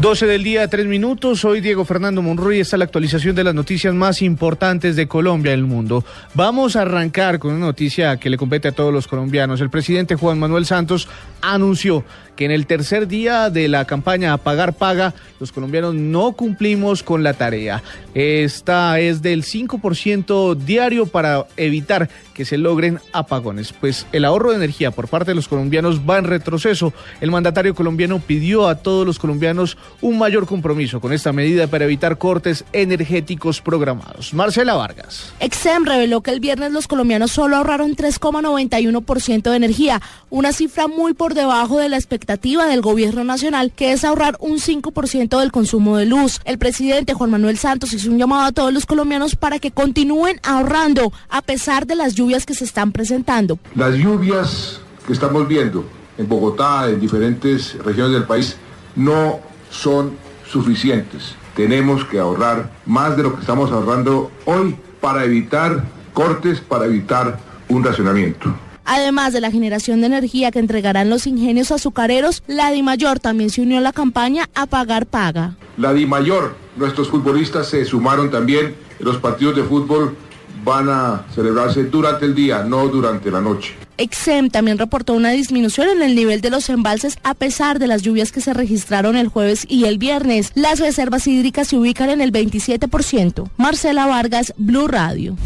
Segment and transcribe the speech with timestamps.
[0.00, 1.40] 12 del día, 3 minutos.
[1.40, 2.58] Soy Diego Fernando Monroy.
[2.58, 6.04] Esta es la actualización de las noticias más importantes de Colombia y el mundo.
[6.34, 9.60] Vamos a arrancar con una noticia que le compete a todos los colombianos.
[9.60, 11.08] El presidente Juan Manuel Santos
[11.40, 12.04] anunció
[12.34, 17.04] que en el tercer día de la campaña a pagar paga, los colombianos no cumplimos
[17.04, 17.82] con la tarea.
[18.14, 23.72] Esta es del 5% diario para evitar que se logren apagones.
[23.72, 26.92] Pues el ahorro de energía por parte de los colombianos va en retroceso.
[27.20, 31.84] El mandatario colombiano pidió a todos los colombianos un mayor compromiso con esta medida para
[31.84, 34.34] evitar cortes energéticos programados.
[34.34, 35.32] Marcela Vargas.
[35.40, 41.14] Exem reveló que el viernes los colombianos solo ahorraron 3,91% de energía, una cifra muy
[41.14, 45.96] por debajo de la expectativa del gobierno nacional, que es ahorrar un 5% del consumo
[45.96, 46.40] de luz.
[46.44, 50.40] El presidente Juan Manuel Santos hizo un llamado a todos los colombianos para que continúen
[50.42, 53.58] ahorrando a pesar de las lluvias que se están presentando.
[53.74, 55.84] Las lluvias que estamos viendo
[56.18, 58.56] en Bogotá, en diferentes regiones del país,
[58.96, 60.12] no son
[60.46, 61.34] suficientes.
[61.54, 67.38] Tenemos que ahorrar más de lo que estamos ahorrando hoy para evitar cortes, para evitar
[67.68, 68.52] un racionamiento.
[68.86, 73.62] Además de la generación de energía que entregarán los ingenios azucareros, la DIMAYOR también se
[73.62, 75.56] unió a la campaña a pagar paga.
[75.78, 80.16] La DIMAYOR, nuestros futbolistas se sumaron también, los partidos de fútbol
[80.64, 83.74] van a celebrarse durante el día, no durante la noche.
[83.96, 88.02] Exem también reportó una disminución en el nivel de los embalses a pesar de las
[88.02, 90.50] lluvias que se registraron el jueves y el viernes.
[90.54, 93.50] Las reservas hídricas se ubican en el 27%.
[93.56, 95.36] Marcela Vargas, Blue Radio.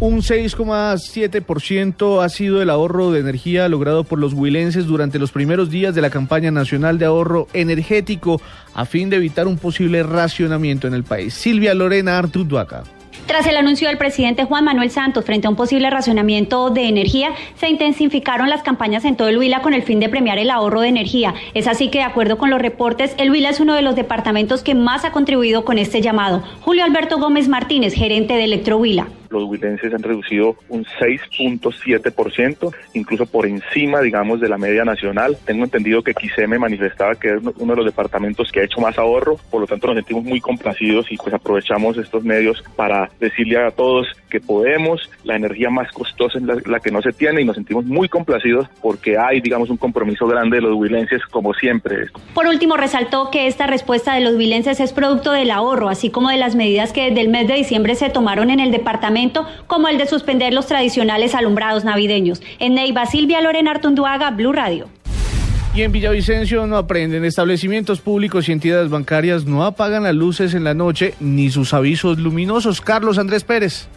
[0.00, 5.68] Un 6,7% ha sido el ahorro de energía logrado por los huilenses durante los primeros
[5.68, 8.40] días de la campaña nacional de ahorro energético
[8.72, 11.34] a fin de evitar un posible racionamiento en el país.
[11.34, 12.84] Silvia Lorena Artuduaca.
[13.26, 17.30] Tras el anuncio del presidente Juan Manuel Santos frente a un posible racionamiento de energía,
[17.56, 20.80] se intensificaron las campañas en todo el Huila con el fin de premiar el ahorro
[20.80, 21.34] de energía.
[21.54, 24.62] Es así que, de acuerdo con los reportes, el Huila es uno de los departamentos
[24.62, 26.42] que más ha contribuido con este llamado.
[26.60, 33.26] Julio Alberto Gómez Martínez, gerente de Electro Huila los huilenses han reducido un 6.7%, incluso
[33.26, 35.36] por encima, digamos, de la media nacional.
[35.44, 36.14] Tengo entendido que
[36.46, 39.66] me manifestaba que es uno de los departamentos que ha hecho más ahorro, por lo
[39.66, 44.40] tanto nos sentimos muy complacidos y pues aprovechamos estos medios para decirle a todos que
[44.40, 48.08] podemos, la energía más costosa es la, que no se tiene y nos sentimos muy
[48.08, 52.06] complacidos porque hay, digamos, un compromiso grande de los huilenses como siempre.
[52.32, 56.30] Por último, resaltó que esta respuesta de los huilenses es producto del ahorro, así como
[56.30, 59.88] de las medidas que desde el mes de diciembre se tomaron en el departamento como
[59.88, 62.40] el de suspender los tradicionales alumbrados navideños.
[62.58, 64.88] En Neiva, Silvia Lorena Artunduaga, Blue Radio.
[65.72, 67.24] Y en Villavicencio no aprenden.
[67.24, 72.18] Establecimientos públicos y entidades bancarias no apagan las luces en la noche ni sus avisos
[72.18, 72.80] luminosos.
[72.80, 73.88] Carlos Andrés Pérez.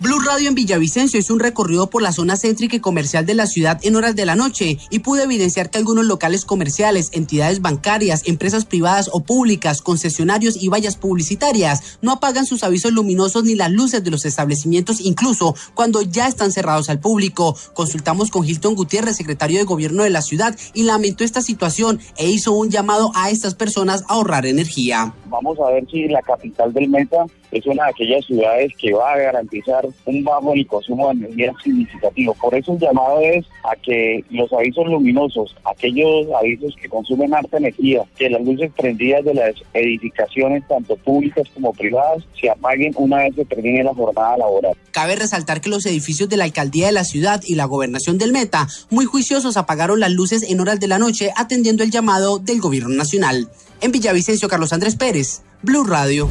[0.00, 3.46] Blue Radio en Villavicencio hizo un recorrido por la zona céntrica y comercial de la
[3.46, 8.22] ciudad en horas de la noche y pudo evidenciar que algunos locales comerciales, entidades bancarias,
[8.28, 13.72] empresas privadas o públicas, concesionarios y vallas publicitarias no apagan sus avisos luminosos ni las
[13.72, 17.56] luces de los establecimientos, incluso cuando ya están cerrados al público.
[17.74, 22.30] Consultamos con Hilton Gutiérrez, secretario de gobierno de la ciudad, y lamentó esta situación e
[22.30, 25.12] hizo un llamado a estas personas a ahorrar energía.
[25.26, 29.14] Vamos a ver si la capital del Meta es una de aquellas ciudades que va
[29.14, 32.34] a garantizar un bajo en el consumo de energía significativo.
[32.34, 37.58] Por eso el llamado es a que los avisos luminosos, aquellos avisos que consumen harta
[37.58, 43.18] energía, que las luces prendidas de las edificaciones, tanto públicas como privadas, se apaguen una
[43.18, 44.76] vez que termine la jornada laboral.
[44.90, 48.32] Cabe resaltar que los edificios de la alcaldía de la ciudad y la gobernación del
[48.32, 52.60] Meta, muy juiciosos, apagaron las luces en horas de la noche atendiendo el llamado del
[52.60, 53.48] gobierno nacional.
[53.80, 56.28] En Villavicencio, Carlos Andrés Pérez, Blue Radio.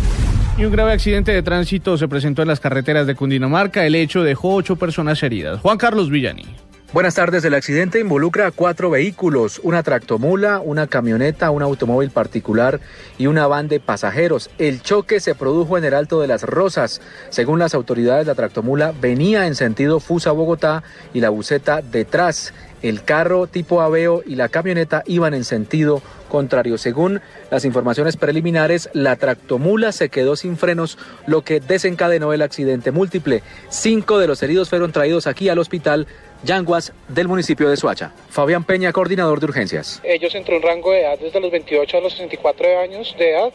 [0.58, 3.86] Y un grave accidente de tránsito se presentó en las carreteras de Cundinamarca.
[3.86, 5.62] El hecho dejó ocho personas heridas.
[5.62, 6.46] Juan Carlos Villani.
[6.94, 7.46] Buenas tardes.
[7.46, 12.80] El accidente involucra a cuatro vehículos, una tractomula, una camioneta, un automóvil particular
[13.20, 14.50] y una van de pasajeros.
[14.58, 17.02] El choque se produjo en el Alto de las Rosas.
[17.30, 20.82] Según las autoridades, la tractomula venía en sentido Fusa-Bogotá
[21.14, 22.52] y la buceta detrás.
[22.82, 26.78] El carro tipo Aveo y la camioneta iban en sentido contrario.
[26.78, 32.92] Según las informaciones preliminares, la tractomula se quedó sin frenos, lo que desencadenó el accidente
[32.92, 33.42] múltiple.
[33.70, 36.08] Cinco de los heridos fueron traídos aquí al hospital
[36.44, 38.12] Yanguas del municipio de Suacha.
[38.30, 40.02] Fabián Peña, coordinador de urgencias.
[40.04, 43.52] Ellos entre un rango de edad desde los 28 a los 64 años de edad,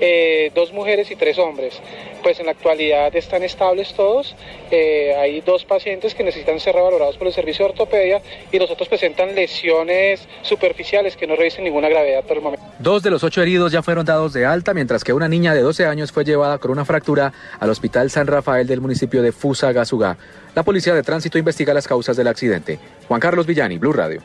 [0.00, 1.80] eh, dos mujeres y tres hombres.
[2.22, 4.36] Pues en la actualidad están estables todos.
[4.70, 8.22] Eh, hay dos pacientes que necesitan ser revalorados por el servicio de ortopedia
[8.52, 12.64] y los otros presentan lesiones superficiales que no revisten ninguna gravedad por el momento.
[12.78, 15.62] Dos de los ocho heridos ya fueron dados de alta, mientras que una niña de
[15.62, 20.16] 12 años fue llevada con una fractura al Hospital San Rafael del municipio de Fusagasugá.
[20.54, 22.78] La Policía de Tránsito investiga las causas del accidente.
[23.08, 24.22] Juan Carlos Villani, Blue Radio.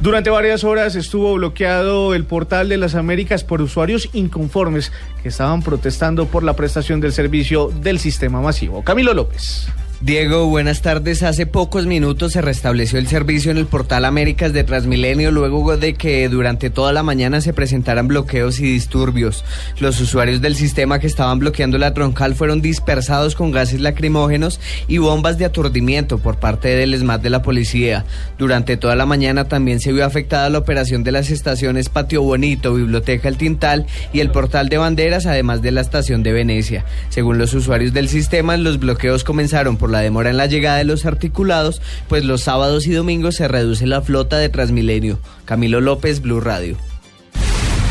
[0.00, 4.92] Durante varias horas estuvo bloqueado el portal de las Américas por usuarios inconformes
[5.22, 8.84] que estaban protestando por la prestación del servicio del sistema masivo.
[8.84, 9.68] Camilo López.
[10.02, 11.22] Diego, buenas tardes.
[11.22, 15.94] Hace pocos minutos se restableció el servicio en el portal Américas de Transmilenio luego de
[15.94, 19.42] que durante toda la mañana se presentaran bloqueos y disturbios.
[19.80, 24.98] Los usuarios del sistema que estaban bloqueando la troncal fueron dispersados con gases lacrimógenos y
[24.98, 28.04] bombas de aturdimiento por parte del ESMAD de la policía.
[28.36, 32.74] Durante toda la mañana también se vio afectada la operación de las estaciones Patio Bonito,
[32.74, 36.84] Biblioteca El Tintal y el portal de banderas, además de la estación de Venecia.
[37.08, 40.84] Según los usuarios del sistema, los bloqueos comenzaron por la demora en la llegada de
[40.84, 45.18] los articulados, pues los sábados y domingos se reduce la flota de Transmilenio.
[45.44, 46.76] Camilo López, Blue Radio.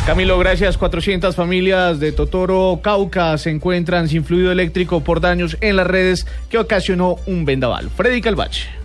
[0.06, 0.78] Camilo, gracias.
[0.78, 6.26] 400 familias de Totoro, Cauca, se encuentran sin fluido eléctrico por daños en las redes
[6.48, 7.90] que ocasionó un vendaval.
[7.90, 8.75] Freddy Calvache.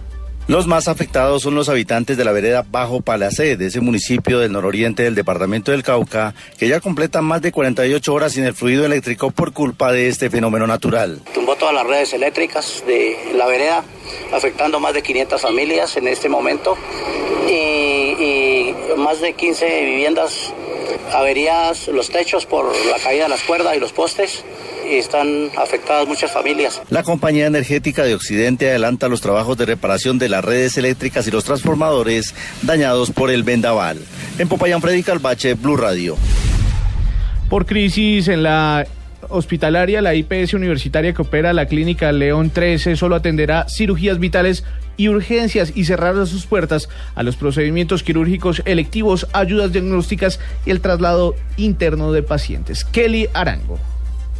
[0.51, 4.51] Los más afectados son los habitantes de la vereda Bajo Palacé, de ese municipio del
[4.51, 8.85] nororiente del departamento del Cauca, que ya completan más de 48 horas sin el fluido
[8.85, 11.21] eléctrico por culpa de este fenómeno natural.
[11.33, 13.85] Tumbó todas las redes eléctricas de la vereda,
[14.33, 16.75] afectando más de 500 familias en este momento
[17.47, 20.51] y, y más de 15 viviendas
[21.13, 24.43] averías los techos por la caída de las cuerdas y los postes
[24.91, 26.81] y están afectadas muchas familias.
[26.89, 31.31] La compañía energética de Occidente adelanta los trabajos de reparación de las redes eléctricas y
[31.31, 33.99] los transformadores dañados por el vendaval.
[34.37, 36.17] En Popayán, Freddy Calvache, Blue Radio.
[37.49, 38.85] Por crisis en la
[39.29, 44.63] hospitalaria, la IPS universitaria que opera la clínica León 13 solo atenderá cirugías vitales
[44.97, 50.81] y urgencias y cerrar sus puertas a los procedimientos quirúrgicos electivos, ayudas diagnósticas y el
[50.81, 52.83] traslado interno de pacientes.
[52.83, 53.79] Kelly Arango.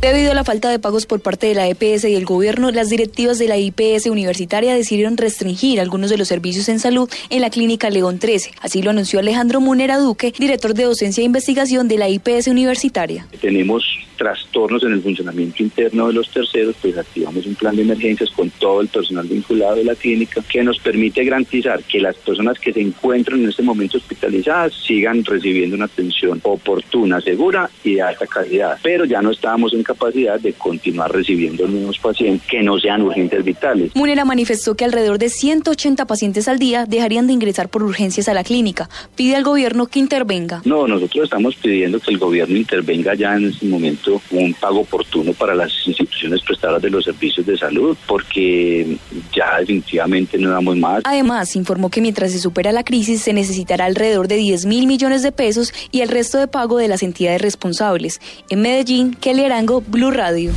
[0.02, 2.90] Debido a la falta de pagos por parte de la EPS y el gobierno, las
[2.90, 7.52] directivas de la IPS universitaria decidieron restringir algunos de los servicios en salud en la
[7.52, 8.50] clínica León 13.
[8.62, 13.28] Así lo anunció Alejandro Munera Duque, director de docencia e investigación de la IPS universitaria.
[13.40, 13.84] Tenemos
[14.22, 18.52] trastornos en el funcionamiento interno de los terceros, pues activamos un plan de emergencias con
[18.52, 22.72] todo el personal vinculado de la clínica que nos permite garantizar que las personas que
[22.72, 28.28] se encuentran en este momento hospitalizadas sigan recibiendo una atención oportuna, segura y de alta
[28.28, 28.78] calidad.
[28.84, 33.44] Pero ya no estábamos en capacidad de continuar recibiendo nuevos pacientes que no sean urgentes
[33.44, 33.96] vitales.
[33.96, 38.34] Munera manifestó que alrededor de 180 pacientes al día dejarían de ingresar por urgencias a
[38.34, 38.90] la clínica.
[39.16, 40.62] Pide al gobierno que intervenga.
[40.66, 45.34] No, nosotros estamos pidiendo que el gobierno intervenga ya en este momento un pago oportuno
[45.34, 48.98] para las instituciones prestadoras de los servicios de salud, porque
[49.34, 51.02] ya definitivamente no damos más.
[51.06, 55.24] Además, informó que mientras se supera la crisis se necesitará alrededor de 10 mil millones
[55.24, 58.22] de pesos y el resto de pago de las entidades responsables.
[58.50, 60.52] En Medellín, Kelly Arango, Blue Radio.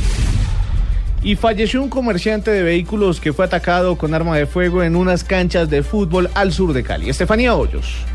[1.23, 5.23] Y falleció un comerciante de vehículos que fue atacado con arma de fuego en unas
[5.23, 7.09] canchas de fútbol al sur de Cali.
[7.09, 8.05] Estefanía Hoyos.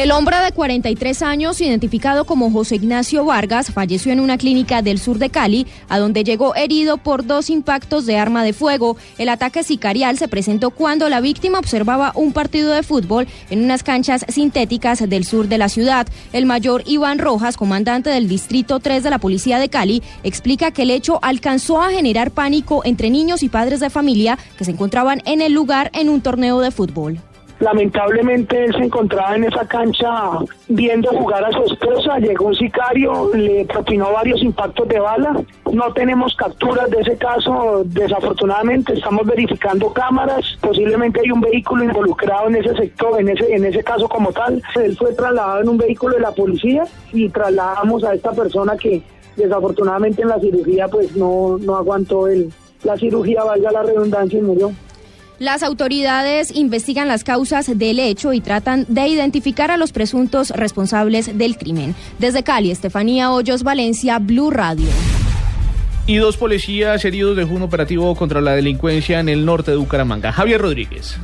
[0.00, 4.98] El hombre de 43 años, identificado como José Ignacio Vargas, falleció en una clínica del
[4.98, 8.96] sur de Cali, a donde llegó herido por dos impactos de arma de fuego.
[9.18, 13.82] El ataque sicarial se presentó cuando la víctima observaba un partido de fútbol en unas
[13.82, 16.06] canchas sintéticas del sur de la ciudad.
[16.32, 20.84] El mayor Iván Rojas, comandante del Distrito 3 de la Policía de Cali, explica que
[20.84, 25.20] el hecho alcanzó a generar pánico entre niños y padres de familia que se encontraban
[25.26, 27.20] en el lugar en un torneo de fútbol.
[27.60, 30.08] Lamentablemente él se encontraba en esa cancha
[30.68, 35.42] viendo jugar a su esposa, llegó un sicario, le propinó varios impactos de bala.
[35.70, 42.48] No tenemos capturas de ese caso, desafortunadamente estamos verificando cámaras, posiblemente hay un vehículo involucrado
[42.48, 44.62] en ese sector, en ese, en ese caso como tal.
[44.82, 49.02] Él fue trasladado en un vehículo de la policía y trasladamos a esta persona que
[49.36, 52.50] desafortunadamente en la cirugía pues no, no aguantó el,
[52.84, 54.72] la cirugía, valga la redundancia, y murió.
[55.40, 61.38] Las autoridades investigan las causas del hecho y tratan de identificar a los presuntos responsables
[61.38, 61.94] del crimen.
[62.18, 64.90] Desde Cali, Estefanía Hoyos, Valencia, Blue Radio.
[66.06, 70.30] Y dos policías heridos de un operativo contra la delincuencia en el norte de Bucaramanga.
[70.30, 71.16] Javier Rodríguez.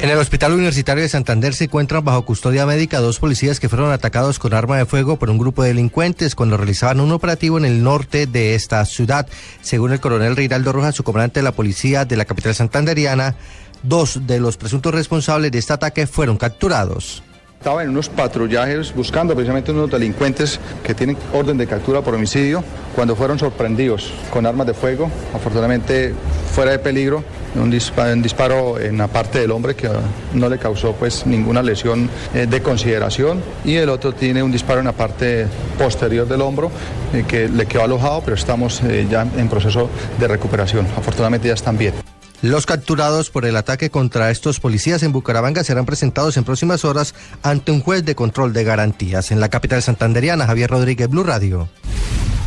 [0.00, 3.90] En el Hospital Universitario de Santander se encuentran bajo custodia médica dos policías que fueron
[3.90, 7.64] atacados con arma de fuego por un grupo de delincuentes cuando realizaban un operativo en
[7.64, 9.26] el norte de esta ciudad.
[9.60, 13.34] Según el coronel Reinaldo Rojas, su comandante de la policía de la capital santanderiana,
[13.82, 17.24] dos de los presuntos responsables de este ataque fueron capturados.
[17.58, 22.62] Estaba en unos patrullajes buscando precisamente unos delincuentes que tienen orden de captura por homicidio
[22.94, 26.14] cuando fueron sorprendidos con armas de fuego, afortunadamente
[26.54, 27.24] fuera de peligro,
[27.56, 29.90] un disparo, en la parte del hombre que
[30.34, 34.78] no le causó pues ninguna lesión eh, de consideración y el otro tiene un disparo
[34.78, 35.46] en la parte
[35.76, 36.70] posterior del hombro
[37.12, 40.86] eh, que le quedó alojado, pero estamos eh, ya en proceso de recuperación.
[40.96, 42.07] Afortunadamente ya están bien.
[42.40, 47.16] Los capturados por el ataque contra estos policías en Bucaramanga serán presentados en próximas horas
[47.42, 49.32] ante un juez de control de garantías.
[49.32, 51.68] En la capital santanderiana, Javier Rodríguez, Blue Radio.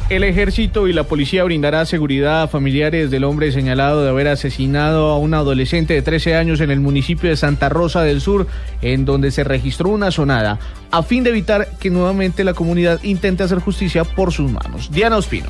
[0.09, 5.09] El ejército y la policía brindará seguridad a familiares del hombre señalado de haber asesinado
[5.09, 8.47] a un adolescente de 13 años en el municipio de Santa Rosa del Sur,
[8.81, 10.57] en donde se registró una sonada,
[10.89, 14.89] a fin de evitar que nuevamente la comunidad intente hacer justicia por sus manos.
[14.91, 15.49] Diana Ospino.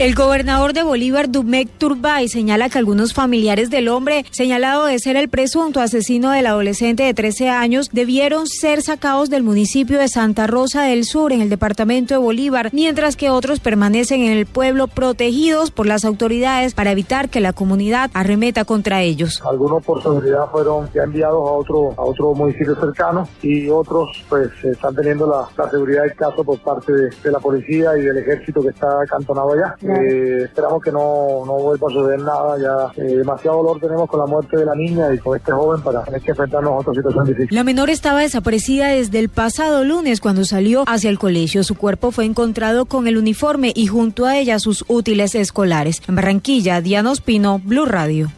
[0.00, 5.14] El gobernador de Bolívar, Dumec Turbay, señala que algunos familiares del hombre, señalado de ser
[5.16, 10.46] el presunto asesino del adolescente de 13 años, debieron ser sacados del municipio de Santa
[10.46, 14.88] Rosa del Sur, en el departamento de Bolívar, mientras que otros permanecen en el pueblo
[14.88, 19.42] protegidos por las autoridades para evitar que la comunidad arremeta contra ellos.
[19.44, 24.48] Algunos por seguridad fueron ya enviados a otro, a otro municipio cercano y otros pues
[24.64, 28.16] están teniendo la, la seguridad del caso por parte de, de la policía y del
[28.16, 29.76] ejército que está acantonado allá.
[29.90, 32.58] Eh, esperamos que no, no vuelva a suceder nada.
[32.58, 35.82] Ya eh, demasiado dolor tenemos con la muerte de la niña y con este joven
[35.82, 37.48] para tener que enfrentarnos a otra situación difícil.
[37.50, 41.64] La menor estaba desaparecida desde el pasado lunes cuando salió hacia el colegio.
[41.64, 46.02] Su cuerpo fue encontrado con el uniforme y junto a ella sus útiles escolares.
[46.08, 48.28] En Barranquilla, Diana Ospino, Blue Radio.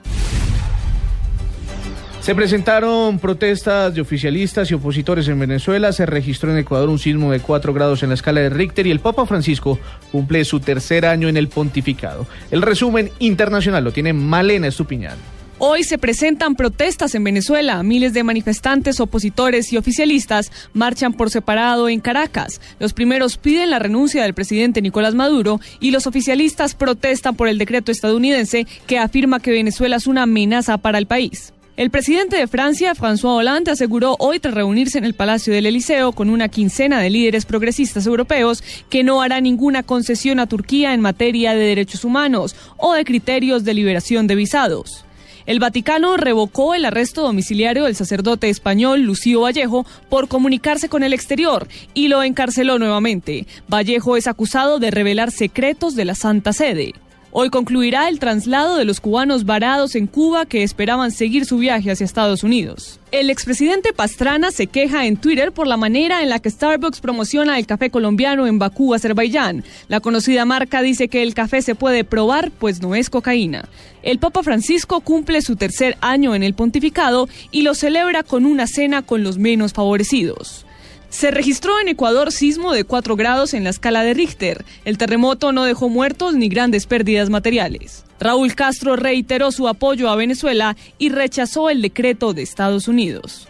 [2.23, 5.93] Se presentaron protestas de oficialistas y opositores en Venezuela.
[5.93, 8.93] Se registró en Ecuador un sismo de 4 grados en la escala de Richter y
[8.93, 9.81] el Papa Francisco
[10.13, 12.29] cumple su tercer año en el pontificado.
[12.53, 15.17] El resumen internacional lo tiene Malena Estupiñán.
[15.59, 17.83] Hoy se presentan protestas en Venezuela.
[17.83, 22.61] Miles de manifestantes, opositores y oficialistas marchan por separado en Caracas.
[22.79, 27.59] Los primeros piden la renuncia del presidente Nicolás Maduro y los oficialistas protestan por el
[27.59, 31.53] decreto estadounidense que afirma que Venezuela es una amenaza para el país.
[31.83, 36.13] El presidente de Francia, François Hollande, aseguró hoy tras reunirse en el Palacio del Eliseo
[36.13, 41.01] con una quincena de líderes progresistas europeos que no hará ninguna concesión a Turquía en
[41.01, 45.05] materia de derechos humanos o de criterios de liberación de visados.
[45.45, 51.13] El Vaticano revocó el arresto domiciliario del sacerdote español Lucio Vallejo por comunicarse con el
[51.13, 53.49] exterior y lo encarceló nuevamente.
[53.67, 56.95] Vallejo es acusado de revelar secretos de la Santa Sede.
[57.35, 61.91] Hoy concluirá el traslado de los cubanos varados en Cuba que esperaban seguir su viaje
[61.91, 63.01] hacia Estados Unidos.
[63.11, 67.59] El expresidente Pastrana se queja en Twitter por la manera en la que Starbucks promociona
[67.59, 69.65] el café colombiano en Bakú, Azerbaiyán.
[69.89, 73.67] La conocida marca dice que el café se puede probar, pues no es cocaína.
[74.03, 78.67] El Papa Francisco cumple su tercer año en el pontificado y lo celebra con una
[78.67, 80.67] cena con los menos favorecidos.
[81.13, 84.65] Se registró en Ecuador sismo de 4 grados en la escala de Richter.
[84.87, 88.05] El terremoto no dejó muertos ni grandes pérdidas materiales.
[88.19, 93.47] Raúl Castro reiteró su apoyo a Venezuela y rechazó el decreto de Estados Unidos.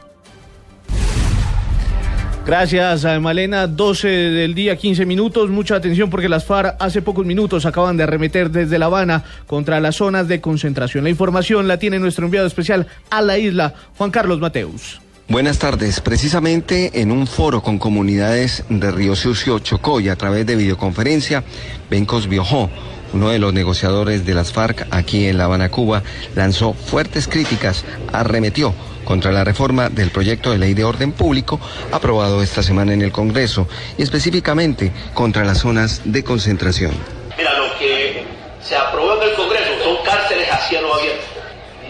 [2.45, 3.69] Gracias, a Malena.
[3.69, 5.49] 12 del día, 15 minutos.
[5.49, 9.79] Mucha atención porque las FARC hace pocos minutos acaban de arremeter desde La Habana contra
[9.79, 11.05] las zonas de concentración.
[11.05, 15.01] La información la tiene nuestro enviado especial a la isla, Juan Carlos Mateus.
[15.33, 16.03] Buenas tardes.
[16.03, 21.43] Precisamente en un foro con comunidades de Río Sucio, Chocó y a través de videoconferencia,
[21.89, 22.69] Bencos Biojó,
[23.15, 26.03] uno de los negociadores de las FARC aquí en La Habana, Cuba,
[26.35, 28.75] lanzó fuertes críticas, arremetió
[29.07, 31.59] contra la reforma del proyecto de ley de orden público
[31.93, 36.93] aprobado esta semana en el Congreso y específicamente contra las zonas de concentración.
[37.39, 38.27] Mira, lo que
[38.61, 41.25] se aprobó en el Congreso son cárceles a cielo abierto,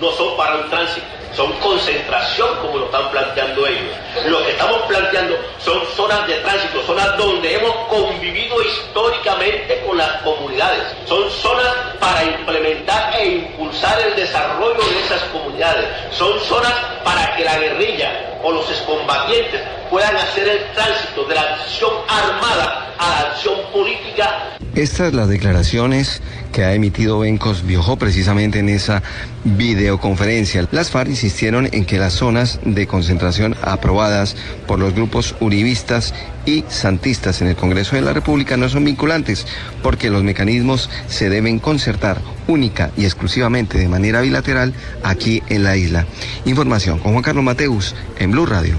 [0.00, 3.96] no son para un tránsito son concentración como lo están planteando ellos.
[4.26, 10.22] Lo que estamos planteando son zonas de tránsito, zonas donde hemos convivido históricamente con las
[10.22, 10.82] comunidades.
[11.06, 15.86] Son zonas para implementar e impulsar el desarrollo de esas comunidades.
[16.12, 16.74] Son zonas
[17.04, 19.60] para que la guerrilla o los excombatientes
[19.90, 24.56] puedan hacer el tránsito de la acción armada a la acción política.
[24.74, 26.22] Estas las declaraciones
[26.52, 29.02] que ha emitido Bencos Biojó precisamente en esa
[29.44, 30.68] videoconferencia.
[30.71, 36.14] Las FARC insistieron en que las zonas de concentración aprobadas por los grupos uribistas
[36.47, 39.47] y santistas en el Congreso de la República no son vinculantes,
[39.82, 45.76] porque los mecanismos se deben concertar única y exclusivamente de manera bilateral aquí en la
[45.76, 46.06] isla.
[46.44, 48.76] Información con Juan Carlos Mateus en Blue Radio.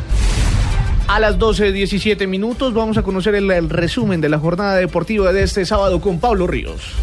[1.08, 5.66] A las 12.17 minutos vamos a conocer el resumen de la jornada deportiva de este
[5.66, 6.94] sábado con Pablo Ríos.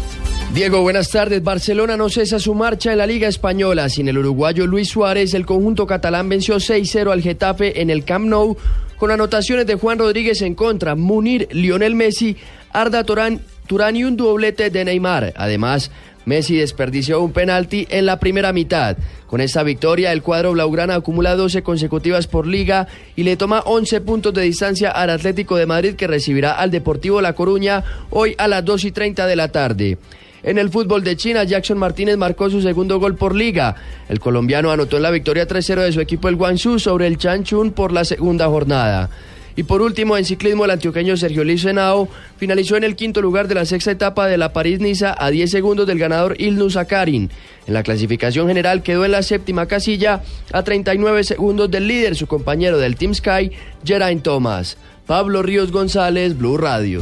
[0.53, 1.41] Diego, buenas tardes.
[1.41, 3.87] Barcelona no cesa su marcha en la Liga Española.
[3.87, 8.25] Sin el uruguayo Luis Suárez, el conjunto catalán venció 6-0 al Getafe en el Camp
[8.25, 8.57] Nou
[8.97, 12.35] con anotaciones de Juan Rodríguez en contra, Munir, Lionel Messi,
[12.73, 15.31] Arda Turán, Turán y un doblete de Neymar.
[15.37, 15.89] Además,
[16.25, 18.97] Messi desperdició un penalti en la primera mitad.
[19.27, 24.01] Con esta victoria, el cuadro blaugrana acumula 12 consecutivas por liga y le toma 11
[24.01, 28.49] puntos de distancia al Atlético de Madrid que recibirá al Deportivo La Coruña hoy a
[28.49, 29.97] las 2 y 30 de la tarde.
[30.43, 33.75] En el fútbol de China, Jackson Martínez marcó su segundo gol por liga.
[34.09, 37.71] El colombiano anotó en la victoria 3-0 de su equipo el Guangzhou sobre el Changchun
[37.71, 39.09] por la segunda jornada.
[39.55, 42.07] Y por último, en ciclismo, el antioqueño Sergio Luis Henao
[42.37, 45.85] finalizó en el quinto lugar de la sexta etapa de la París-Niza a 10 segundos
[45.85, 47.29] del ganador Ilnus Akarin.
[47.67, 52.27] En la clasificación general quedó en la séptima casilla a 39 segundos del líder, su
[52.27, 53.51] compañero del Team Sky,
[53.83, 54.77] Geraint Thomas.
[55.05, 57.01] Pablo Ríos González, Blue Radio.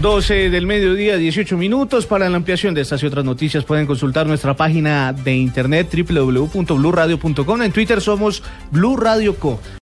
[0.00, 2.06] 12 del mediodía, 18 minutos.
[2.06, 7.62] Para la ampliación de estas y otras noticias pueden consultar nuestra página de internet www.bluradio.com.
[7.62, 9.58] En Twitter somos Blue Radio Co.